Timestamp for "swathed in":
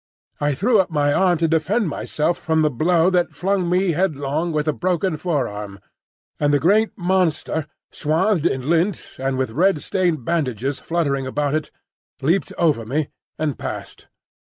7.91-8.67